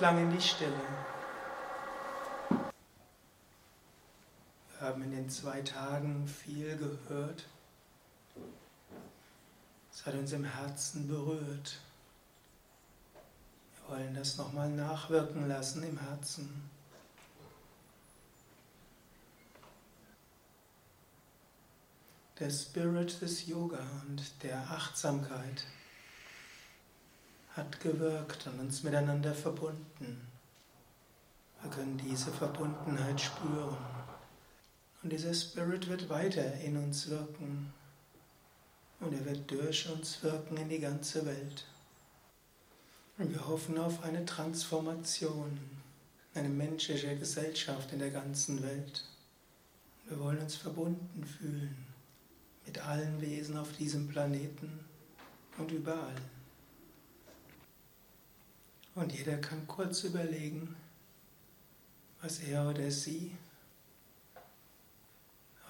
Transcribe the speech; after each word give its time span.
lang 0.00 0.18
in 0.18 0.30
die 0.30 0.40
Stille. 0.40 0.80
Wir 4.78 4.80
haben 4.80 5.02
in 5.02 5.10
den 5.10 5.28
zwei 5.28 5.60
Tagen 5.60 6.26
viel 6.26 6.76
gehört. 6.76 7.46
Es 9.92 10.06
hat 10.06 10.14
uns 10.14 10.32
im 10.32 10.44
Herzen 10.44 11.06
berührt. 11.06 11.78
Wir 13.74 13.96
wollen 13.96 14.14
das 14.14 14.38
nochmal 14.38 14.70
nachwirken 14.70 15.48
lassen 15.48 15.82
im 15.82 15.98
Herzen. 15.98 16.70
Der 22.38 22.48
Spirit 22.48 23.20
des 23.20 23.46
Yoga 23.46 23.84
und 24.08 24.42
der 24.42 24.58
Achtsamkeit 24.70 25.66
hat 27.56 27.80
gewirkt 27.80 28.46
und 28.46 28.60
uns 28.60 28.82
miteinander 28.82 29.34
verbunden. 29.34 30.26
Wir 31.62 31.70
können 31.70 31.98
diese 31.98 32.30
Verbundenheit 32.30 33.20
spüren. 33.20 33.76
Und 35.02 35.10
dieser 35.12 35.34
Spirit 35.34 35.88
wird 35.88 36.08
weiter 36.08 36.54
in 36.60 36.76
uns 36.76 37.08
wirken. 37.08 37.72
Und 39.00 39.12
er 39.12 39.24
wird 39.24 39.50
durch 39.50 39.88
uns 39.90 40.22
wirken 40.22 40.56
in 40.56 40.68
die 40.68 40.78
ganze 40.78 41.24
Welt. 41.24 41.64
Und 43.18 43.32
wir 43.32 43.46
hoffen 43.46 43.78
auf 43.78 44.02
eine 44.04 44.24
Transformation, 44.24 45.58
eine 46.34 46.48
menschliche 46.48 47.16
Gesellschaft 47.16 47.92
in 47.92 47.98
der 47.98 48.10
ganzen 48.10 48.62
Welt. 48.62 49.04
Wir 50.08 50.18
wollen 50.18 50.38
uns 50.38 50.56
verbunden 50.56 51.24
fühlen 51.24 51.86
mit 52.66 52.78
allen 52.86 53.20
Wesen 53.20 53.56
auf 53.56 53.72
diesem 53.72 54.08
Planeten 54.08 54.80
und 55.58 55.70
überall. 55.70 56.14
Und 59.00 59.14
jeder 59.14 59.38
kann 59.38 59.66
kurz 59.66 60.04
überlegen, 60.04 60.76
was 62.20 62.40
er 62.40 62.68
oder 62.68 62.90
sie 62.90 63.34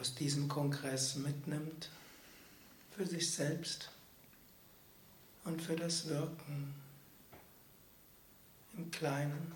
aus 0.01 0.17
diesem 0.17 0.49
Kongress 0.49 1.15
mitnimmt 1.15 1.91
für 2.91 3.07
sich 3.07 3.31
selbst 3.31 3.93
und 5.45 5.63
für 5.63 5.77
das 5.77 6.09
Wirken 6.09 6.75
im 8.77 8.91
Kleinen 8.91 9.55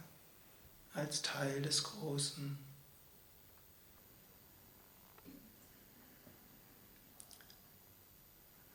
als 0.95 1.23
Teil 1.23 1.61
des 1.61 1.83
Großen. 1.83 2.57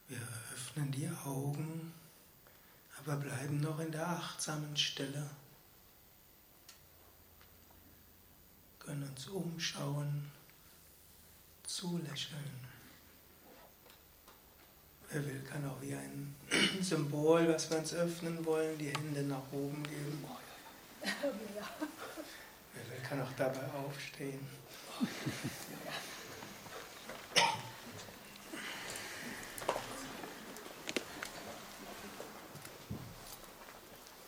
Wir 0.10 0.28
öffnen 0.54 0.92
die 0.92 1.10
Augen 1.24 1.79
aber 3.10 3.22
bleiben 3.22 3.60
noch 3.60 3.80
in 3.80 3.92
der 3.92 4.08
achtsamen 4.08 4.78
Stille, 4.78 5.28
können 8.78 9.04
uns 9.04 9.28
umschauen, 9.28 10.30
zulächeln. 11.66 12.60
Wer 15.10 15.26
will, 15.26 15.42
kann 15.42 15.68
auch 15.68 15.82
wie 15.82 15.96
ein 15.96 16.36
Symbol, 16.82 17.48
was 17.52 17.72
wir 17.72 17.80
uns 17.80 17.94
öffnen 17.94 18.46
wollen, 18.46 18.78
die 18.78 18.90
Hände 18.90 19.24
nach 19.24 19.52
oben 19.52 19.82
geben. 19.84 20.24
Wer 21.02 21.34
will, 21.34 23.04
kann 23.04 23.22
auch 23.22 23.32
dabei 23.36 23.66
aufstehen. 23.74 24.48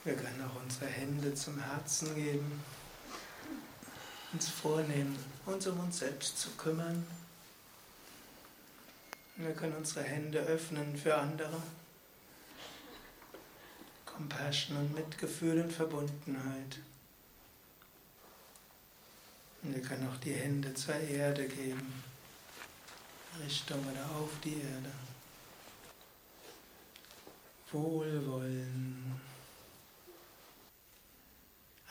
Wir 0.03 0.15
können 0.15 0.41
auch 0.41 0.59
unsere 0.59 0.87
Hände 0.87 1.35
zum 1.35 1.59
Herzen 1.59 2.15
geben, 2.15 2.63
uns 4.33 4.49
vornehmen, 4.49 5.15
uns 5.45 5.67
um 5.67 5.79
uns 5.79 5.99
selbst 5.99 6.39
zu 6.39 6.49
kümmern. 6.51 7.05
Wir 9.35 9.53
können 9.53 9.75
unsere 9.75 10.03
Hände 10.03 10.39
öffnen 10.39 10.97
für 10.97 11.15
andere. 11.15 11.61
Compassion 14.05 14.77
und 14.77 14.95
Mitgefühl 14.95 15.61
und 15.61 15.71
Verbundenheit. 15.71 16.79
Und 19.61 19.75
wir 19.75 19.81
können 19.83 20.09
auch 20.09 20.17
die 20.17 20.33
Hände 20.33 20.73
zur 20.73 20.95
Erde 20.95 21.47
geben, 21.47 22.03
Richtung 23.43 23.79
oder 23.81 24.19
auf 24.19 24.31
die 24.43 24.55
Erde. 24.55 24.91
Wohlwollen. 27.71 29.30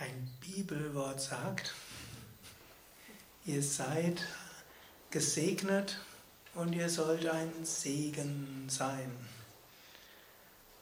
Ein 0.00 0.30
Bibelwort 0.40 1.20
sagt, 1.20 1.74
ihr 3.44 3.62
seid 3.62 4.22
gesegnet 5.10 5.98
und 6.54 6.72
ihr 6.72 6.88
sollt 6.88 7.28
ein 7.28 7.52
Segen 7.64 8.64
sein. 8.66 9.14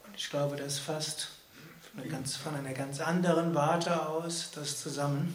Und 0.06 0.14
ich 0.14 0.30
glaube, 0.30 0.54
das 0.54 0.78
fasst 0.78 1.30
von 2.40 2.54
einer 2.54 2.74
ganz 2.74 3.00
anderen 3.00 3.56
Warte 3.56 4.06
aus 4.06 4.52
das 4.54 4.80
zusammen, 4.80 5.34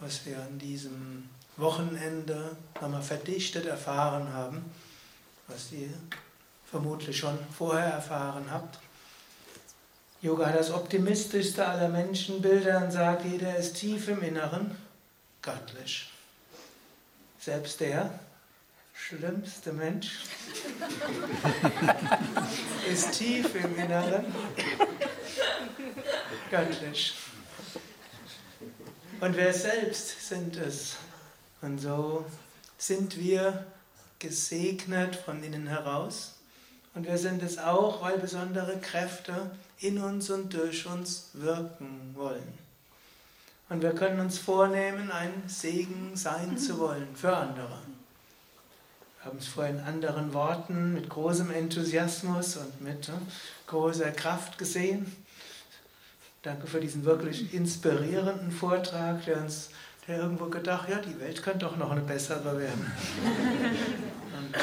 was 0.00 0.26
wir 0.26 0.42
an 0.42 0.58
diesem 0.58 1.28
Wochenende 1.56 2.56
nochmal 2.80 3.02
verdichtet 3.02 3.66
erfahren 3.66 4.32
haben, 4.32 4.64
was 5.46 5.70
ihr 5.70 5.90
vermutlich 6.68 7.16
schon 7.16 7.38
vorher 7.56 7.86
erfahren 7.86 8.50
habt. 8.50 8.80
Yoga 10.26 10.46
hat 10.46 10.58
das 10.58 10.72
optimistischste 10.72 11.64
aller 11.64 11.88
Menschenbilder 11.88 12.82
und 12.82 12.90
sagt, 12.90 13.24
jeder 13.24 13.56
ist 13.56 13.74
tief 13.76 14.08
im 14.08 14.24
Inneren 14.24 14.76
göttlich. 15.40 16.10
Selbst 17.38 17.78
der 17.78 18.18
schlimmste 18.92 19.72
Mensch 19.72 20.24
ist 22.92 23.12
tief 23.12 23.54
im 23.54 23.78
Inneren 23.78 24.24
göttlich. 26.50 27.14
Und 29.20 29.36
wir 29.36 29.52
selbst 29.52 30.28
sind 30.28 30.56
es. 30.56 30.96
Und 31.62 31.78
so 31.78 32.26
sind 32.78 33.16
wir 33.16 33.64
gesegnet 34.18 35.14
von 35.14 35.44
innen 35.44 35.68
heraus. 35.68 36.34
Und 36.96 37.06
wir 37.06 37.16
sind 37.16 37.44
es 37.44 37.58
auch, 37.58 38.02
weil 38.02 38.18
besondere 38.18 38.80
Kräfte 38.80 39.52
in 39.80 39.98
uns 39.98 40.30
und 40.30 40.52
durch 40.54 40.86
uns 40.86 41.30
wirken 41.34 42.12
wollen. 42.14 42.66
Und 43.68 43.82
wir 43.82 43.92
können 43.92 44.20
uns 44.20 44.38
vornehmen, 44.38 45.10
ein 45.10 45.42
Segen 45.48 46.12
sein 46.14 46.56
zu 46.56 46.78
wollen 46.78 47.08
für 47.16 47.36
andere. 47.36 47.78
Wir 49.18 49.24
haben 49.24 49.38
es 49.38 49.48
vorhin 49.48 49.78
in 49.78 49.84
anderen 49.84 50.32
Worten 50.32 50.94
mit 50.94 51.08
großem 51.08 51.50
Enthusiasmus 51.50 52.56
und 52.56 52.80
mit 52.80 53.08
ne, 53.08 53.20
großer 53.66 54.12
Kraft 54.12 54.56
gesehen. 54.56 55.10
Danke 56.42 56.68
für 56.68 56.78
diesen 56.78 57.04
wirklich 57.04 57.52
inspirierenden 57.52 58.52
Vortrag, 58.52 59.24
der 59.24 59.42
uns 59.42 59.70
der 60.08 60.18
irgendwo 60.18 60.46
gedacht, 60.46 60.88
ja, 60.88 60.98
die 60.98 61.18
Welt 61.20 61.42
könnte 61.42 61.66
doch 61.66 61.76
noch 61.76 61.90
eine 61.90 62.00
bessere 62.00 62.58
werden. 62.58 62.92
Und 64.36 64.54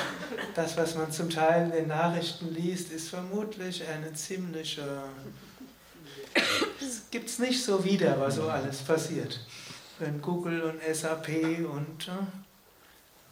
das, 0.56 0.78
was 0.78 0.96
man 0.96 1.12
zum 1.12 1.30
Teil 1.30 1.66
in 1.66 1.72
den 1.72 1.88
Nachrichten 1.88 2.54
liest, 2.54 2.92
ist 2.92 3.10
vermutlich 3.10 3.86
eine 3.88 4.14
ziemliche. 4.14 5.04
Es 6.80 7.10
gibt 7.12 7.30
es 7.30 7.40
nicht 7.40 7.64
so 7.64 7.84
wieder, 7.84 8.20
was 8.20 8.36
so 8.36 8.50
alles 8.50 8.82
passiert. 8.82 9.40
Wenn 10.00 10.22
Google 10.22 10.62
und 10.64 10.82
SAP 10.96 11.30
und 11.70 12.08
äh, 12.08 12.12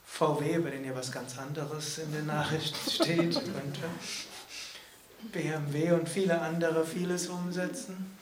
VW, 0.06 0.60
bei 0.60 0.72
denen 0.72 0.86
ja 0.86 0.96
was 0.96 1.12
ganz 1.12 1.38
anderes 1.38 1.98
in 2.00 2.12
den 2.12 2.28
Nachrichten 2.28 2.90
steht, 2.92 3.36
und 3.36 3.78
äh, 3.78 5.32
BMW 5.32 5.92
und 5.94 6.10
viele 6.10 6.40
andere 6.40 6.86
vieles 6.86 7.28
umsetzen, 7.28 8.18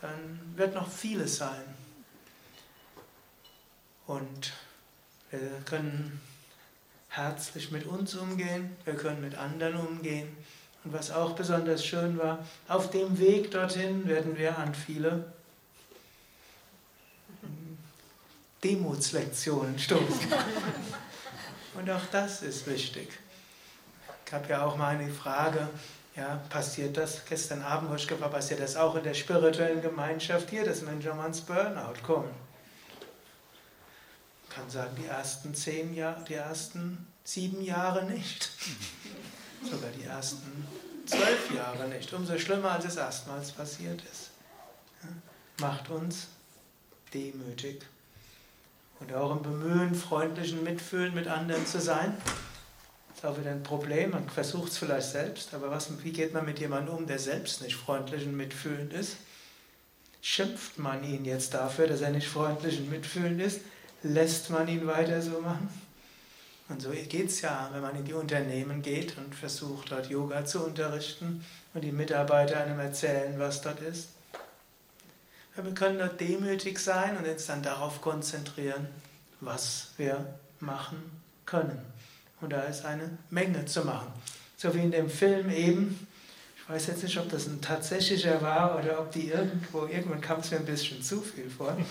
dann 0.00 0.40
wird 0.56 0.74
noch 0.74 0.90
vieles 0.90 1.36
sein. 1.36 1.64
Und 4.06 4.52
wir 5.30 5.40
können 5.64 6.20
herzlich 7.08 7.70
mit 7.70 7.86
uns 7.86 8.14
umgehen, 8.14 8.76
wir 8.84 8.94
können 8.94 9.20
mit 9.20 9.36
anderen 9.36 9.76
umgehen. 9.76 10.36
Und 10.84 10.92
was 10.92 11.10
auch 11.10 11.32
besonders 11.32 11.84
schön 11.84 12.16
war, 12.18 12.46
auf 12.68 12.90
dem 12.90 13.18
Weg 13.18 13.50
dorthin 13.50 14.06
werden 14.06 14.38
wir 14.38 14.56
an 14.56 14.74
viele 14.74 15.32
Demutslektionen 18.62 19.78
stoßen. 19.78 20.32
Und 21.74 21.90
auch 21.90 22.06
das 22.12 22.42
ist 22.42 22.66
wichtig. 22.66 23.08
Ich 24.24 24.32
habe 24.32 24.48
ja 24.48 24.64
auch 24.64 24.76
mal 24.76 24.96
eine 24.96 25.12
Frage, 25.12 25.68
ja, 26.16 26.40
passiert 26.48 26.96
das, 26.96 27.24
gestern 27.26 27.62
Abend 27.62 27.90
wo 27.90 27.94
ich 27.94 28.08
gefragt, 28.08 28.32
passiert 28.32 28.60
das 28.60 28.76
auch 28.76 28.94
in 28.94 29.04
der 29.04 29.14
spirituellen 29.14 29.82
Gemeinschaft 29.82 30.50
hier, 30.50 30.64
dass 30.64 30.82
Menschen 30.82 31.16
mal 31.16 31.26
ins 31.26 31.42
Burnout 31.42 32.02
kommen? 32.02 32.30
Kann 34.56 34.70
sagen, 34.70 34.96
die 34.98 35.06
ersten 35.06 35.54
zehn 35.54 35.94
Jahre, 35.94 36.24
die 36.24 36.34
ersten 36.34 37.06
sieben 37.24 37.62
Jahre 37.62 38.04
nicht. 38.06 38.48
Sogar 39.62 39.90
die 39.90 40.04
ersten 40.04 40.66
zwölf 41.04 41.54
Jahre 41.54 41.88
nicht. 41.88 42.12
Umso 42.14 42.38
schlimmer, 42.38 42.72
als 42.72 42.86
es 42.86 42.96
erstmals 42.96 43.52
passiert 43.52 44.02
ist. 44.10 44.30
macht 45.60 45.90
uns 45.90 46.28
demütig. 47.12 47.84
Und 48.98 49.12
auch 49.12 49.30
im 49.36 49.42
Bemühen, 49.42 49.94
freundlichen 49.94 50.64
Mitfühlen 50.64 51.14
mit 51.14 51.28
anderen 51.28 51.66
zu 51.66 51.78
sein, 51.78 52.16
ist 53.14 53.26
auch 53.26 53.38
wieder 53.38 53.50
ein 53.50 53.62
Problem. 53.62 54.12
Man 54.12 54.28
versucht 54.30 54.72
es 54.72 54.78
vielleicht 54.78 55.10
selbst, 55.10 55.52
aber 55.52 55.70
was, 55.70 55.90
wie 56.02 56.12
geht 56.12 56.32
man 56.32 56.46
mit 56.46 56.58
jemandem 56.60 56.94
um, 56.94 57.06
der 57.06 57.18
selbst 57.18 57.60
nicht 57.60 57.76
freundlich 57.76 58.24
und 58.24 58.36
mitfühlend 58.36 58.94
ist? 58.94 59.16
Schimpft 60.22 60.78
man 60.78 61.04
ihn 61.04 61.26
jetzt 61.26 61.52
dafür, 61.52 61.86
dass 61.86 62.00
er 62.00 62.10
nicht 62.10 62.26
freundlich 62.26 62.78
und 62.78 62.90
mitfühlend 62.90 63.40
ist? 63.42 63.60
Lässt 64.02 64.50
man 64.50 64.68
ihn 64.68 64.86
weiter 64.86 65.20
so 65.22 65.40
machen? 65.40 65.68
Und 66.68 66.82
so 66.82 66.90
geht 66.90 67.28
es 67.28 67.40
ja, 67.42 67.70
wenn 67.72 67.80
man 67.80 67.94
in 67.94 68.04
die 68.04 68.12
Unternehmen 68.12 68.82
geht 68.82 69.16
und 69.18 69.34
versucht, 69.34 69.92
dort 69.92 70.10
Yoga 70.10 70.44
zu 70.44 70.64
unterrichten 70.64 71.44
und 71.74 71.82
die 71.82 71.92
Mitarbeiter 71.92 72.60
einem 72.60 72.80
erzählen, 72.80 73.38
was 73.38 73.60
dort 73.60 73.80
ist. 73.80 74.08
Wir 75.54 75.72
können 75.74 75.98
dort 75.98 76.20
demütig 76.20 76.78
sein 76.78 77.16
und 77.16 77.26
uns 77.26 77.46
dann 77.46 77.62
darauf 77.62 78.02
konzentrieren, 78.02 78.88
was 79.40 79.92
wir 79.96 80.26
machen 80.60 81.22
können. 81.46 81.80
Und 82.40 82.52
da 82.52 82.62
ist 82.62 82.84
eine 82.84 83.16
Menge 83.30 83.64
zu 83.64 83.84
machen. 83.84 84.12
So 84.56 84.74
wie 84.74 84.80
in 84.80 84.90
dem 84.90 85.08
Film 85.08 85.50
eben. 85.50 86.06
Ich 86.56 86.68
weiß 86.68 86.88
jetzt 86.88 87.04
nicht, 87.04 87.16
ob 87.18 87.30
das 87.30 87.46
ein 87.46 87.60
tatsächlicher 87.62 88.42
war 88.42 88.78
oder 88.78 89.00
ob 89.00 89.12
die 89.12 89.28
irgendwo, 89.28 89.86
irgendwann 89.86 90.20
kam 90.20 90.40
es 90.40 90.50
mir 90.50 90.58
ein 90.58 90.66
bisschen 90.66 91.00
zu 91.00 91.22
viel 91.22 91.48
vor. 91.48 91.76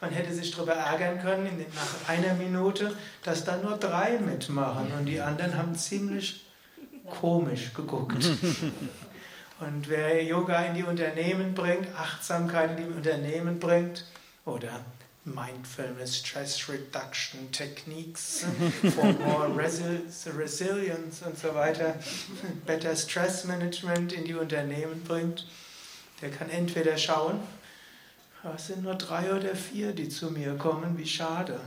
Man 0.00 0.10
hätte 0.10 0.32
sich 0.32 0.50
darüber 0.50 0.72
ärgern 0.72 1.20
können, 1.20 1.64
nach 1.74 2.08
einer 2.08 2.34
Minute, 2.34 2.96
dass 3.22 3.44
da 3.44 3.56
nur 3.58 3.76
drei 3.76 4.18
mitmachen 4.18 4.90
und 4.98 5.06
die 5.06 5.20
anderen 5.20 5.56
haben 5.56 5.74
ziemlich 5.74 6.46
komisch 7.06 7.74
geguckt. 7.74 8.24
Und 9.60 9.90
wer 9.90 10.24
Yoga 10.24 10.64
in 10.64 10.74
die 10.74 10.84
Unternehmen 10.84 11.52
bringt, 11.52 11.86
Achtsamkeit 11.94 12.78
in 12.78 12.88
die 12.88 12.94
Unternehmen 12.94 13.58
bringt 13.58 14.06
oder 14.46 14.80
Mindfulness 15.26 16.16
Stress 16.16 16.66
Reduction 16.66 17.52
Techniques 17.52 18.46
for 18.94 19.12
more 19.12 19.54
Resilience 19.54 21.20
und 21.20 21.38
so 21.38 21.54
weiter, 21.54 21.96
Better 22.64 22.96
Stress 22.96 23.44
Management 23.44 24.14
in 24.14 24.24
die 24.24 24.34
Unternehmen 24.34 25.04
bringt, 25.04 25.46
der 26.22 26.30
kann 26.30 26.48
entweder 26.48 26.96
schauen, 26.96 27.40
es 28.56 28.66
sind 28.68 28.82
nur 28.82 28.94
drei 28.94 29.34
oder 29.34 29.54
vier, 29.54 29.92
die 29.92 30.08
zu 30.08 30.30
mir 30.30 30.56
kommen, 30.56 30.96
wie 30.96 31.06
schade. 31.06 31.60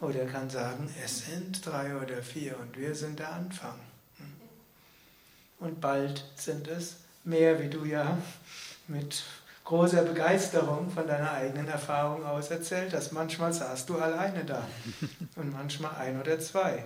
Oder 0.00 0.20
er 0.20 0.26
kann 0.26 0.50
sagen, 0.50 0.92
es 1.02 1.26
sind 1.26 1.64
drei 1.64 1.96
oder 1.96 2.22
vier 2.22 2.58
und 2.58 2.76
wir 2.76 2.94
sind 2.94 3.18
der 3.18 3.32
Anfang. 3.32 3.78
Und 5.60 5.80
bald 5.80 6.24
sind 6.36 6.68
es 6.68 6.96
mehr, 7.24 7.62
wie 7.62 7.70
du 7.70 7.84
ja 7.84 8.18
mit 8.86 9.22
großer 9.64 10.02
Begeisterung 10.02 10.90
von 10.90 11.06
deiner 11.06 11.32
eigenen 11.32 11.68
Erfahrung 11.68 12.24
aus 12.26 12.50
erzählt 12.50 12.92
hast. 12.92 13.12
Manchmal 13.12 13.52
saßt 13.52 13.88
du 13.88 13.98
alleine 13.98 14.44
da 14.44 14.66
und 15.36 15.52
manchmal 15.52 15.94
ein 15.96 16.20
oder 16.20 16.38
zwei. 16.38 16.84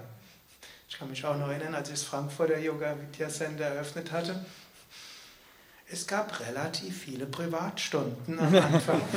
Ich 0.89 0.97
kann 0.97 1.11
mich 1.11 1.25
auch 1.25 1.37
noch 1.37 1.49
erinnern, 1.49 1.75
als 1.75 1.89
ich 1.89 1.97
das 1.97 2.05
Frankfurter 2.05 2.59
Yoga 2.59 2.95
Vidya 2.97 3.29
Center 3.29 3.65
eröffnet 3.65 4.13
hatte. 4.13 4.45
Es 5.91 6.07
gab 6.07 6.39
relativ 6.41 7.05
viele 7.05 7.25
Privatstunden 7.25 8.39
am 8.39 8.55
Anfang. 8.55 9.01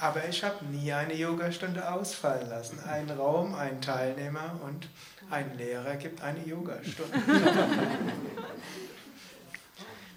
Aber 0.00 0.28
ich 0.28 0.44
habe 0.44 0.62
nie 0.66 0.92
eine 0.92 1.14
Yogastunde 1.14 1.90
ausfallen 1.90 2.50
lassen. 2.50 2.78
Ein 2.86 3.08
Raum, 3.08 3.54
ein 3.54 3.80
Teilnehmer 3.80 4.60
und 4.62 4.88
ein 5.30 5.56
Lehrer 5.56 5.96
gibt 5.96 6.20
eine 6.22 6.46
Yogastunde. 6.46 7.18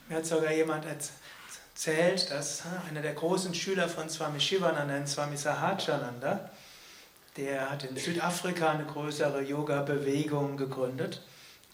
Mir 0.10 0.18
hat 0.18 0.26
sogar 0.26 0.52
jemand 0.52 0.84
erzählt, 0.86 2.30
dass 2.30 2.64
einer 2.90 3.02
der 3.02 3.14
großen 3.14 3.56
Schüler 3.56 3.88
von 3.88 4.10
Swami 4.10 4.42
Shivananda, 4.42 5.08
Swami 5.08 5.38
Sahajananda, 5.38 6.50
der 7.38 7.70
hat 7.70 7.86
in 7.86 7.96
Südafrika 7.96 8.72
eine 8.72 8.86
größere 8.86 9.44
Yoga-Bewegung 9.44 10.58
gegründet. 10.58 11.22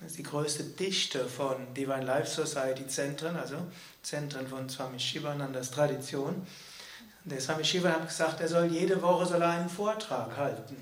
Das 0.04 0.12
ist 0.12 0.18
die 0.18 0.24
größte 0.24 0.64
Dichte 0.66 1.26
von 1.30 1.74
Divine 1.74 2.04
Life 2.04 2.28
Society 2.28 2.86
Zentren, 2.88 3.38
also 3.38 3.56
Zentren 4.02 4.46
von 4.46 4.68
Swami 4.68 5.00
Shivanandas 5.00 5.72
Tradition. 5.72 6.46
Der 7.24 7.40
Swami 7.40 7.64
Shivananda 7.64 8.02
hat 8.02 8.10
gesagt, 8.10 8.42
er 8.42 8.50
soll 8.50 8.66
jede 8.66 9.02
Woche 9.02 9.26
soll 9.26 9.42
er 9.42 9.52
einen 9.52 9.70
Vortrag 9.70 10.36
halten. 10.36 10.76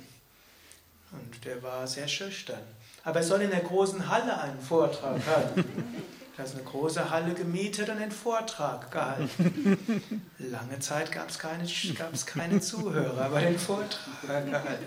Und 1.11 1.45
der 1.45 1.61
war 1.61 1.85
sehr 1.85 2.07
schüchtern. 2.07 2.63
Aber 3.03 3.19
er 3.19 3.23
soll 3.23 3.41
in 3.41 3.51
der 3.51 3.59
großen 3.59 4.09
Halle 4.09 4.39
einen 4.41 4.59
Vortrag 4.59 5.19
halten. 5.27 5.65
Da 6.37 6.43
ist 6.43 6.55
eine 6.55 6.63
große 6.63 7.09
Halle 7.09 7.33
gemietet 7.33 7.89
und 7.89 7.97
einen 7.97 8.09
Vortrag 8.09 8.89
gehalten. 8.89 10.01
Lange 10.39 10.79
Zeit 10.79 11.11
gab 11.11 11.29
es 11.29 11.37
keine, 11.37 11.67
gab's 11.93 12.25
keine 12.25 12.61
Zuhörer, 12.61 13.25
aber 13.25 13.41
den 13.41 13.59
Vortrag 13.59 14.45
gehalten. 14.45 14.85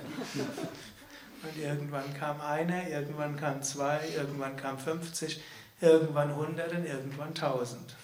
Und 1.44 1.62
irgendwann 1.62 2.14
kam 2.14 2.40
einer, 2.40 2.88
irgendwann 2.88 3.36
kam 3.36 3.62
zwei, 3.62 4.00
irgendwann 4.16 4.56
kam 4.56 4.78
50, 4.78 5.42
irgendwann 5.80 6.30
100 6.30 6.72
und 6.72 6.86
irgendwann 6.86 7.28
1000. 7.28 7.96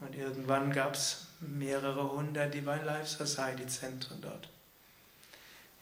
Und 0.00 0.14
irgendwann 0.14 0.72
gab 0.72 0.94
es 0.94 1.26
mehrere 1.40 2.12
hundert 2.12 2.54
Divine 2.54 2.84
Life 2.84 3.24
Society 3.24 3.66
Zentren 3.66 4.20
dort. 4.20 4.48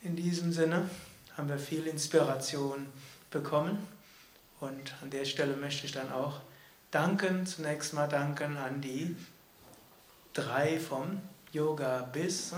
In 0.02 0.16
diesem 0.16 0.52
Sinne 0.52 0.88
haben 1.36 1.48
wir 1.48 1.58
viel 1.58 1.86
Inspiration 1.86 2.86
bekommen 3.30 3.86
und 4.60 4.94
an 5.02 5.10
der 5.10 5.24
Stelle 5.24 5.56
möchte 5.56 5.86
ich 5.86 5.92
dann 5.92 6.12
auch 6.12 6.40
danken, 6.90 7.46
zunächst 7.46 7.94
mal 7.94 8.06
danken 8.06 8.56
an 8.56 8.80
die 8.80 9.16
drei 10.32 10.78
vom 10.78 11.20
Yoga 11.52 12.02
bis, 12.12 12.52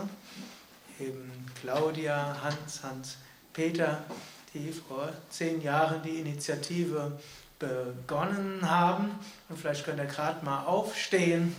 eben 0.99 1.31
Claudia, 1.61 2.43
Hans, 2.43 2.83
Hans, 2.83 3.17
Peter, 3.57 4.05
die 4.53 4.71
vor 4.71 5.09
zehn 5.31 5.63
Jahren 5.63 6.03
die 6.03 6.21
Initiative 6.21 7.13
begonnen 7.59 8.61
haben. 8.61 9.19
Und 9.49 9.59
vielleicht 9.59 9.83
könnt 9.83 9.99
ihr 9.99 10.05
gerade 10.05 10.45
mal 10.45 10.65
aufstehen. 10.65 11.57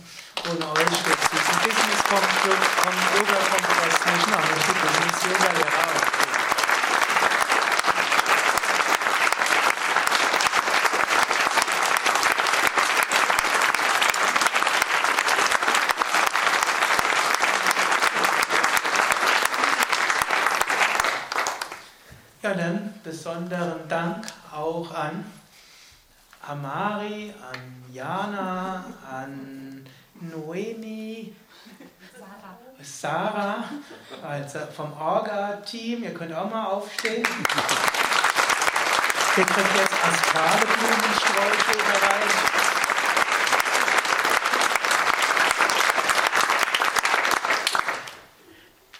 Ohne 0.48 0.70
euch 0.70 0.80
es 0.80 1.30
diesen 1.30 1.58
Business 1.60 2.02
vom 2.06 2.22
Yoga-Kongress 3.18 4.06
nicht 4.14 4.30
machen. 4.30 4.48
Das 4.54 4.68
ist 4.68 4.80
Business 4.80 5.24
Yoga-Lehrer 5.24 5.78
Ja, 22.48 22.54
dann 22.54 22.94
besonderen 23.78 23.88
Dank 23.88 24.26
auch 24.52 24.92
an 24.94 25.24
Amari, 26.46 27.34
an 27.40 27.84
Jana, 27.92 28.84
an 29.10 29.86
Noemi, 30.20 31.34
Sarah, 32.82 33.64
also 34.26 34.60
vom 34.74 34.92
Orga-Team. 34.92 36.04
Ihr 36.04 36.14
könnt 36.14 36.34
auch 36.34 36.50
mal 36.50 36.66
aufstehen. 36.66 37.26
Ihr 39.36 39.44
könnt 39.44 39.76
jetzt 39.76 39.94
astrale 40.04 40.66
Blumensträuche 40.66 42.57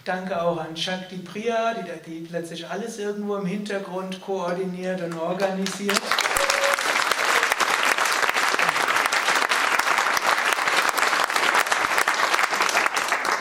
Danke 0.09 0.41
auch 0.41 0.57
an 0.57 0.75
Shakti 0.75 1.19
Priya, 1.19 1.75
die, 1.75 2.23
die 2.23 2.27
letztlich 2.33 2.67
alles 2.67 2.99
irgendwo 2.99 3.37
im 3.37 3.45
Hintergrund 3.45 4.23
koordiniert 4.23 5.03
und 5.03 5.13
organisiert. 5.19 6.01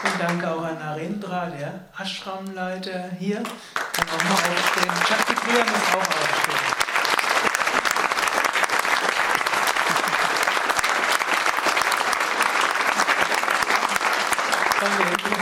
Und 0.03 0.19
danke 0.19 0.51
auch 0.51 0.63
an 0.63 0.77
Narendra, 0.77 1.45
der 1.45 1.85
Ashramleiter 1.97 3.11
hier. 3.17 3.37
Kann 3.37 4.09
auch 4.09 4.23
mal 4.25 4.33
aufstehen. 4.33 4.91
Shakti 5.07 5.35
Priya 5.35 5.63
muss 5.63 5.93
auch 5.93 5.99
aufstehen. 5.99 6.77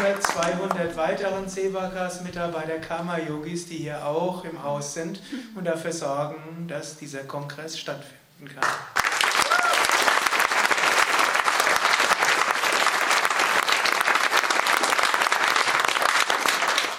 über 0.06 0.22
200 0.36 0.98
weiteren 0.98 1.48
Sevakas, 1.48 2.22
Mitarbeiter, 2.22 2.78
Karma-Yogis, 2.80 3.68
die 3.68 3.78
hier 3.78 4.06
auch 4.06 4.44
im 4.44 4.62
Haus 4.62 4.94
sind 4.94 5.22
und 5.56 5.64
dafür 5.64 5.94
sorgen, 5.94 6.68
dass 6.68 6.98
dieser 6.98 7.24
Kongress 7.24 7.80
stattfinden 7.80 8.54
kann. 8.54 8.70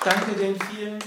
Danke 0.03 0.33
den 0.33 0.59
vielen 0.59 0.99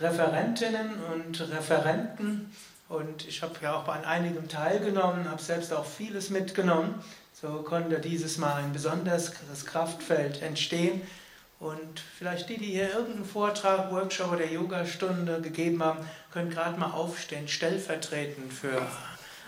Referentinnen 0.00 1.00
und 1.12 1.40
Referenten 1.52 2.52
Und 2.88 3.28
ich 3.28 3.42
habe 3.42 3.54
ja 3.62 3.76
auch 3.76 3.86
an 3.86 4.04
einigem 4.04 4.48
teilgenommen, 4.48 5.30
habe 5.30 5.40
selbst 5.40 5.72
auch 5.72 5.86
vieles 5.86 6.30
mitgenommen. 6.30 6.96
So 7.32 7.62
konnte 7.62 8.00
dieses 8.00 8.38
Mal 8.38 8.64
ein 8.64 8.72
besonderes 8.72 9.30
Kraftfeld 9.64 10.42
entstehen. 10.42 11.00
Und 11.60 12.00
vielleicht 12.16 12.48
die, 12.48 12.56
die 12.56 12.72
hier 12.72 12.88
irgendeinen 12.88 13.26
Vortrag, 13.26 13.92
Workshop 13.92 14.32
oder 14.32 14.46
Yogastunde 14.46 15.42
gegeben 15.42 15.82
haben, 15.82 15.98
können 16.32 16.48
gerade 16.48 16.80
mal 16.80 16.92
aufstehen, 16.92 17.46
stellvertretend 17.48 18.50
für 18.50 18.80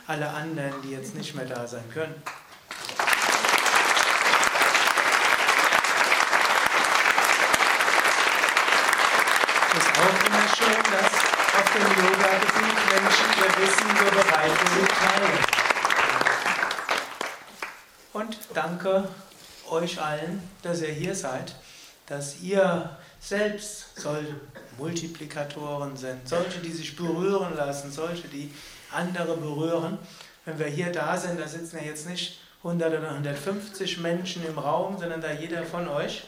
alle 0.07 0.28
anderen, 0.28 0.75
die 0.83 0.90
jetzt 0.90 1.14
nicht 1.14 1.35
mehr 1.35 1.47
da 1.47 1.66
sein 1.66 1.85
können. 1.90 2.14
Es 9.71 9.78
ist 9.78 9.99
auch 9.99 10.26
immer 10.26 10.49
schön, 10.54 10.83
dass 10.92 11.12
auf 11.57 11.69
dem 11.73 11.88
Yoga-Gebiet 12.04 12.78
Menschen 12.92 13.28
ihr 13.38 13.52
Wissen 13.64 13.88
so 13.97 14.04
bereitwillig 14.11 14.88
teilen. 14.88 15.38
Und 18.12 18.37
danke 18.52 19.09
euch 19.71 19.99
allen, 19.99 20.47
dass 20.61 20.83
ihr 20.83 20.92
hier 20.92 21.14
seid, 21.14 21.54
dass 22.06 22.40
ihr 22.40 22.90
selbst 23.21 24.00
solche 24.00 24.35
Multiplikatoren 24.78 25.97
sind, 25.97 26.28
solche, 26.28 26.61
die 26.61 26.73
sich 26.73 26.97
berühren 26.97 27.56
lassen, 27.56 27.90
solche, 27.90 28.28
die 28.28 28.52
andere 28.90 29.37
berühren. 29.37 29.99
Wenn 30.44 30.59
wir 30.59 30.66
hier 30.66 30.90
da 30.90 31.16
sind, 31.16 31.38
da 31.38 31.47
sitzen 31.47 31.78
ja 31.78 31.85
jetzt 31.85 32.09
nicht 32.09 32.40
100 32.64 32.99
oder 32.99 33.11
150 33.11 33.99
Menschen 33.99 34.44
im 34.44 34.59
Raum, 34.59 34.99
sondern 34.99 35.21
da 35.21 35.32
jeder 35.32 35.64
von 35.64 35.88
euch 35.88 36.25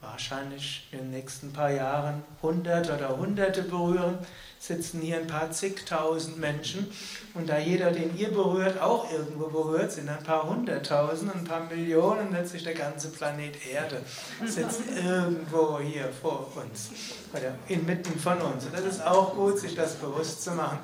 wahrscheinlich 0.00 0.88
in 0.92 0.98
den 0.98 1.10
nächsten 1.10 1.52
paar 1.52 1.70
Jahren 1.70 2.22
100 2.36 2.90
oder 2.90 3.16
Hunderte 3.16 3.62
berühren, 3.62 4.18
sitzen 4.58 5.00
hier 5.00 5.18
ein 5.18 5.26
paar 5.26 5.50
zigtausend 5.50 6.38
Menschen 6.38 6.90
und 7.34 7.48
da 7.48 7.58
jeder, 7.58 7.90
den 7.90 8.16
ihr 8.16 8.30
berührt, 8.30 8.80
auch 8.80 9.10
irgendwo 9.12 9.48
berührt, 9.48 9.92
sind 9.92 10.08
ein 10.08 10.22
paar 10.22 10.48
hunderttausend, 10.48 11.34
ein 11.34 11.44
paar 11.44 11.64
Millionen, 11.66 12.32
letztlich 12.32 12.64
der 12.64 12.74
ganze 12.74 13.08
Planet 13.10 13.54
Erde 13.66 14.00
sitzt 14.44 14.82
irgendwo 15.04 15.78
hier 15.80 16.08
vor 16.20 16.52
uns 16.56 16.90
oder 17.32 17.54
inmitten 17.68 18.18
von 18.18 18.40
uns. 18.40 18.64
Und 18.64 18.74
das 18.74 18.84
ist 18.84 19.06
auch 19.06 19.34
gut, 19.34 19.58
sich 19.58 19.74
das 19.74 19.94
bewusst 19.94 20.42
zu 20.42 20.52
machen. 20.52 20.78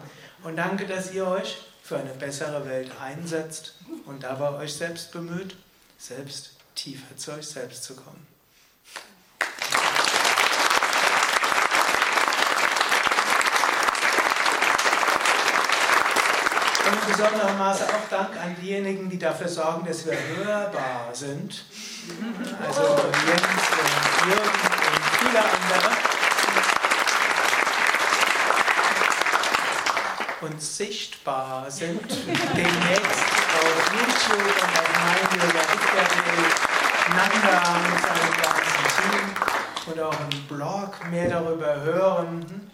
Und 0.45 0.57
danke, 0.57 0.87
dass 0.87 1.13
ihr 1.13 1.27
euch 1.27 1.59
für 1.83 1.97
eine 1.97 2.11
bessere 2.11 2.65
Welt 2.67 2.91
einsetzt 3.01 3.75
und 4.07 4.23
dabei 4.23 4.51
euch 4.59 4.75
selbst 4.75 5.13
bemüht, 5.13 5.57
selbst 5.99 6.57
tiefer 6.75 7.17
zu 7.17 7.33
euch 7.33 7.47
selbst 7.47 7.85
zu 7.85 7.95
kommen. 7.95 8.32
Und 16.85 16.93
in 16.93 17.17
besonderem 17.17 17.59
Maße 17.59 17.85
auch 17.85 18.09
Dank 18.11 18.31
an 18.43 18.57
diejenigen, 18.61 19.09
die 19.09 19.19
dafür 19.19 19.49
sorgen, 19.49 19.87
dass 19.87 20.05
wir 20.05 20.17
hörbar 20.37 21.11
sind. 21.13 21.65
Also 22.67 22.83
Jens 22.83 23.43
und 23.79 24.29
Jürgen 24.29 24.51
und 24.91 25.05
viele 25.21 25.39
andere. 25.39 26.13
und 30.43 30.61
sichtbar 30.61 31.71
sind 31.71 32.03
demnächst 32.57 33.33
auf 33.55 33.93
YouTube 33.93 34.43
und 34.43 34.73
auf 34.79 34.91
meinyoga.de 35.05 36.73
Nanda 37.17 37.59
mit 37.89 38.01
seinem 38.03 38.33
ganzen 38.43 38.87
Team 38.99 39.93
und 39.93 40.01
auch 40.01 40.21
im 40.21 40.43
Blog 40.49 41.11
mehr 41.11 41.29
darüber 41.29 41.81
hören, 41.83 42.71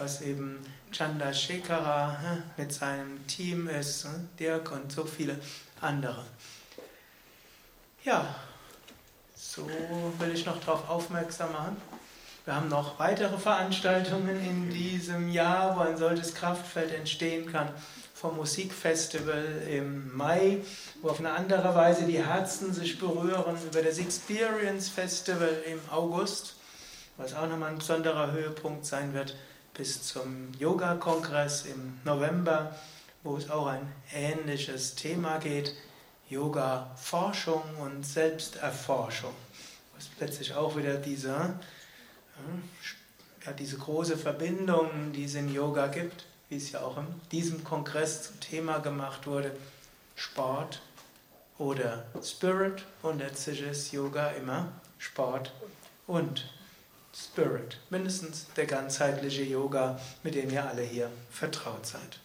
was 0.00 0.22
eben 0.22 0.58
Chanda 0.90 1.32
Shekhara 1.32 2.16
mit 2.56 2.72
seinem 2.72 3.26
Team 3.26 3.68
ist, 3.68 4.08
Dirk 4.38 4.72
und 4.72 4.90
so 4.90 5.04
viele 5.04 5.38
andere. 5.80 6.24
Ja, 8.02 8.34
so 9.36 9.68
will 10.18 10.32
ich 10.32 10.46
noch 10.46 10.58
darauf 10.60 10.88
aufmerksam 10.88 11.52
machen. 11.52 11.76
Wir 12.46 12.56
haben 12.56 12.68
noch 12.68 12.98
weitere 12.98 13.36
Veranstaltungen 13.36 14.42
in 14.42 14.70
diesem 14.70 15.30
Jahr, 15.30 15.76
wo 15.76 15.80
ein 15.80 15.98
solches 15.98 16.34
Kraftfeld 16.34 16.94
entstehen 16.94 17.52
kann. 17.52 17.68
Vom 18.14 18.36
Musikfestival 18.36 19.62
im 19.68 20.16
Mai, 20.16 20.58
wo 21.02 21.10
auf 21.10 21.20
eine 21.20 21.32
andere 21.32 21.74
Weise 21.74 22.04
die 22.04 22.24
Herzen 22.24 22.72
sich 22.72 22.98
berühren, 22.98 23.56
über 23.66 23.82
das 23.82 23.98
Experience 23.98 24.88
Festival 24.88 25.62
im 25.66 25.80
August, 25.90 26.54
was 27.18 27.34
auch 27.34 27.46
nochmal 27.46 27.70
ein 27.70 27.78
besonderer 27.78 28.32
Höhepunkt 28.32 28.86
sein 28.86 29.12
wird, 29.12 29.36
bis 29.80 30.02
zum 30.02 30.52
Yoga-Kongress 30.58 31.64
im 31.64 31.98
November, 32.04 32.76
wo 33.22 33.38
es 33.38 33.48
auch 33.48 33.66
ein 33.66 33.90
ähnliches 34.12 34.94
Thema 34.94 35.38
geht, 35.38 35.74
Yoga-Forschung 36.28 37.62
und 37.78 38.04
Selbsterforschung, 38.04 39.32
was 39.96 40.10
letztlich 40.20 40.52
auch 40.52 40.76
wieder 40.76 40.98
dieser 40.98 41.58
ja, 43.46 43.52
diese 43.52 43.78
große 43.78 44.18
Verbindung, 44.18 45.12
die 45.14 45.24
es 45.24 45.34
in 45.34 45.50
Yoga 45.50 45.86
gibt, 45.86 46.26
wie 46.50 46.58
es 46.58 46.72
ja 46.72 46.82
auch 46.82 46.98
in 46.98 47.06
diesem 47.32 47.64
Kongress 47.64 48.24
zum 48.24 48.38
Thema 48.38 48.80
gemacht 48.80 49.26
wurde, 49.26 49.56
Sport 50.14 50.82
oder 51.56 52.04
Spirit. 52.22 52.84
Und 53.00 53.20
letztlich 53.20 53.62
ist 53.62 53.92
Yoga 53.92 54.28
immer 54.32 54.72
Sport 54.98 55.54
und 56.06 56.50
Spirit, 57.22 57.78
mindestens 57.90 58.46
der 58.56 58.66
ganzheitliche 58.66 59.42
Yoga, 59.42 60.00
mit 60.22 60.34
dem 60.34 60.50
ihr 60.50 60.64
alle 60.64 60.82
hier 60.82 61.10
vertraut 61.30 61.84
seid. 61.84 62.18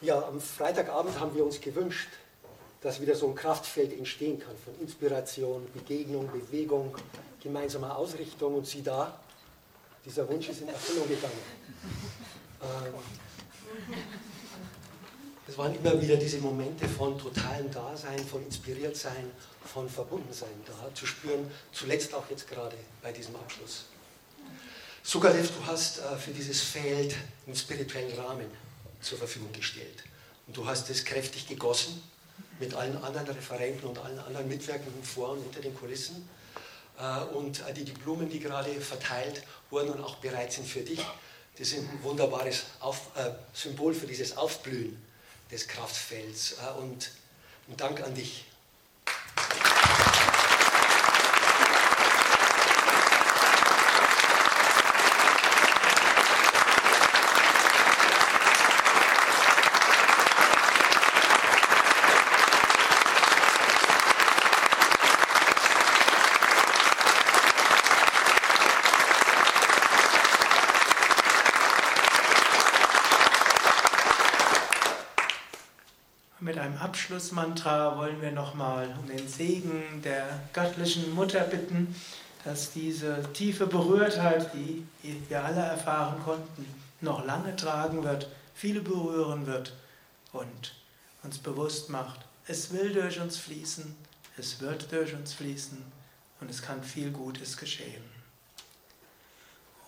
Ja, 0.00 0.22
am 0.26 0.40
Freitagabend 0.40 1.18
haben 1.18 1.34
wir 1.34 1.44
uns 1.44 1.60
gewünscht, 1.60 2.08
dass 2.80 3.00
wieder 3.00 3.14
so 3.14 3.28
ein 3.28 3.34
Kraftfeld 3.34 3.92
entstehen 3.92 4.38
kann 4.38 4.56
von 4.64 4.78
Inspiration, 4.80 5.66
Begegnung, 5.72 6.30
Bewegung, 6.30 6.96
gemeinsamer 7.42 7.96
Ausrichtung. 7.96 8.54
Und 8.54 8.66
sieh 8.66 8.82
da, 8.82 9.18
dieser 10.04 10.28
Wunsch 10.28 10.48
ist 10.48 10.60
in 10.62 10.68
Erfüllung 10.68 11.08
gegangen. 11.08 11.32
Ähm, 12.62 12.94
es 15.48 15.56
waren 15.56 15.74
immer 15.74 16.00
wieder 16.00 16.16
diese 16.16 16.38
Momente 16.38 16.86
von 16.86 17.18
totalem 17.18 17.70
Dasein, 17.70 18.18
von 18.26 18.44
Inspiriertsein, 18.44 19.30
von 19.64 19.88
Verbundensein 19.88 20.50
da 20.66 20.94
zu 20.94 21.06
spüren, 21.06 21.50
zuletzt 21.72 22.12
auch 22.12 22.28
jetzt 22.28 22.48
gerade 22.48 22.76
bei 23.02 23.12
diesem 23.12 23.34
Abschluss. 23.36 23.86
Sukadev, 25.02 25.50
du 25.50 25.66
hast 25.66 26.00
äh, 26.00 26.16
für 26.16 26.32
dieses 26.32 26.60
Feld 26.60 27.14
einen 27.46 27.56
spirituellen 27.56 28.14
Rahmen 28.18 28.46
zur 29.00 29.16
Verfügung 29.16 29.50
gestellt. 29.52 30.04
Und 30.46 30.56
du 30.56 30.66
hast 30.66 30.90
es 30.90 31.04
kräftig 31.04 31.46
gegossen 31.46 32.02
mit 32.60 32.74
allen 32.74 33.02
anderen 33.02 33.28
Referenten 33.28 33.88
und 33.88 33.98
allen 33.98 34.18
anderen 34.18 34.48
Mitwirkenden 34.48 35.02
vor 35.02 35.30
und 35.30 35.42
hinter 35.42 35.60
den 35.60 35.74
Kulissen. 35.74 36.28
Äh, 36.98 37.24
und 37.34 37.62
die, 37.74 37.84
die 37.84 37.92
Blumen, 37.92 38.28
die 38.28 38.40
gerade 38.40 38.70
verteilt 38.82 39.42
wurden 39.70 39.90
und 39.90 40.04
auch 40.04 40.16
bereit 40.16 40.52
sind 40.52 40.68
für 40.68 40.80
dich, 40.80 41.00
die 41.56 41.64
sind 41.64 41.88
ein 41.90 42.02
wunderbares 42.02 42.64
äh, 43.16 43.30
Symbol 43.54 43.94
für 43.94 44.06
dieses 44.06 44.36
Aufblühen 44.36 45.08
des 45.50 45.68
Kraftfelds. 45.68 46.56
Äh, 46.58 46.78
und, 46.78 47.10
und 47.68 47.80
Dank 47.80 48.00
an 48.02 48.14
dich. 48.14 48.47
Abschlussmantra 76.98 77.96
wollen 77.96 78.20
wir 78.20 78.32
nochmal 78.32 78.92
um 79.00 79.06
den 79.06 79.28
Segen 79.28 80.02
der 80.02 80.26
göttlichen 80.52 81.14
Mutter 81.14 81.42
bitten, 81.42 81.94
dass 82.44 82.72
diese 82.72 83.22
tiefe 83.32 83.68
Berührtheit, 83.68 84.50
die 84.52 84.84
wir 85.28 85.44
alle 85.44 85.60
erfahren 85.60 86.20
konnten, 86.24 86.66
noch 87.00 87.24
lange 87.24 87.54
tragen 87.54 88.02
wird, 88.02 88.28
viele 88.52 88.80
berühren 88.80 89.46
wird 89.46 89.74
und 90.32 90.74
uns 91.22 91.38
bewusst 91.38 91.88
macht, 91.88 92.18
es 92.48 92.72
will 92.72 92.92
durch 92.92 93.20
uns 93.20 93.36
fließen, 93.36 93.94
es 94.36 94.60
wird 94.60 94.90
durch 94.90 95.14
uns 95.14 95.34
fließen 95.34 95.80
und 96.40 96.50
es 96.50 96.60
kann 96.60 96.82
viel 96.82 97.12
Gutes 97.12 97.56
geschehen. 97.56 98.02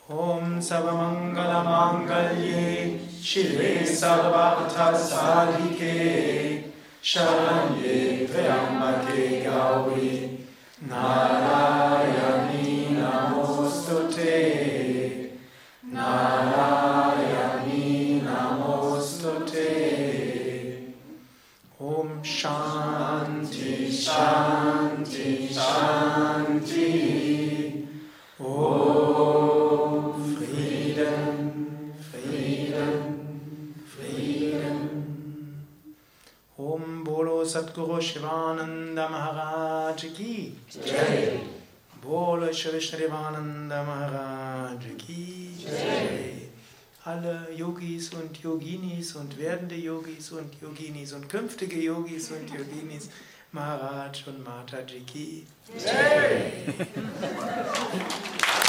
Om 0.06 0.62
Savamangala 0.62 1.64
Mangalye 1.64 3.00
Shive 3.20 3.80
Shanye 7.02 8.28
Triambake 8.28 9.42
Gauri 9.44 10.38
Narayani 10.86 12.68
Namostute 13.00 14.36
Narayani 15.90 17.00
Shanti 22.22 23.88
Shanti 23.88 25.48
Shanti. 25.48 26.88
Om 28.38 28.79
Satguru 37.44 38.00
Shivananda 38.00 39.10
Maharaj 39.10 40.14
Ki 40.14 40.54
Jai 40.70 41.40
Bolo 42.00 42.52
Shri 42.52 43.08
Maharaj 43.08 44.84
Ki 44.98 45.54
Jai 45.58 46.40
alle 47.04 47.48
Yogis 47.56 48.12
und 48.12 48.42
Yoginis 48.42 49.16
und 49.16 49.38
werdende 49.38 49.74
Yogis 49.74 50.32
und 50.32 50.60
Yoginis 50.60 51.14
und 51.14 51.28
künftige 51.28 51.80
Yogis 51.80 52.30
und 52.30 52.50
Yoginis, 52.50 53.08
Maharaj 53.52 54.24
und 54.26 54.44
Mataji 54.44 55.00
Ki. 55.00 55.46
Jai. 55.78 56.52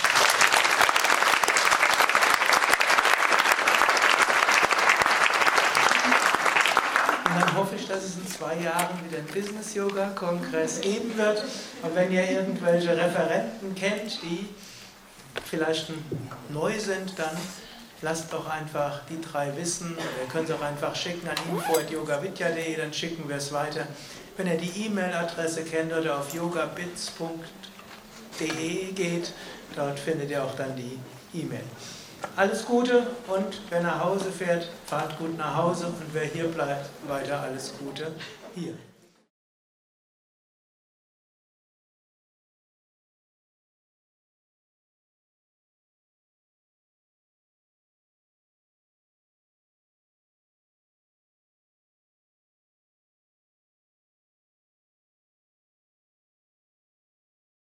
Und 7.33 7.39
dann 7.39 7.55
hoffe 7.55 7.75
ich, 7.75 7.80
dass 7.91 8.05
es 8.05 8.15
in 8.15 8.27
zwei 8.27 8.55
Jahren 8.55 8.97
wieder 9.05 9.19
ein 9.19 9.25
Business 9.25 9.75
Yoga 9.75 10.11
Kongress 10.15 10.79
geben 10.79 11.17
wird. 11.17 11.43
Und 11.81 11.93
wenn 11.93 12.09
ihr 12.11 12.29
irgendwelche 12.29 12.95
Referenten 12.95 13.75
kennt, 13.75 14.21
die 14.23 14.47
vielleicht 15.49 15.91
neu 16.49 16.79
sind, 16.79 17.19
dann 17.19 17.35
lasst 18.01 18.31
doch 18.31 18.47
einfach 18.47 19.01
die 19.09 19.19
drei 19.19 19.51
wissen. 19.57 19.97
Ihr 19.97 20.27
könnt 20.31 20.49
es 20.49 20.55
auch 20.55 20.61
einfach 20.61 20.95
schicken 20.95 21.27
an 21.27 21.35
info.yogavidya.de, 21.51 22.77
dann 22.77 22.93
schicken 22.93 23.27
wir 23.27 23.35
es 23.35 23.51
weiter. 23.51 23.85
Wenn 24.37 24.47
ihr 24.47 24.57
die 24.57 24.85
E-Mail-Adresse 24.85 25.63
kennt 25.63 25.91
oder 25.91 26.19
auf 26.19 26.33
yogabits.de 26.33 28.93
geht, 28.93 29.33
dort 29.75 29.99
findet 29.99 30.31
ihr 30.31 30.41
auch 30.43 30.55
dann 30.55 30.77
die 30.77 30.97
E-Mail. 31.33 31.65
Alles 32.35 32.65
Gute 32.65 33.07
und 33.27 33.61
wer 33.69 33.81
nach 33.81 34.03
Hause 34.03 34.31
fährt, 34.31 34.69
fahrt 34.85 35.17
gut 35.19 35.37
nach 35.37 35.55
Hause 35.55 35.87
und 35.87 36.13
wer 36.13 36.25
hier 36.25 36.47
bleibt, 36.47 36.89
weiter 37.07 37.41
alles 37.41 37.73
Gute 37.77 38.13
hier. 38.55 38.73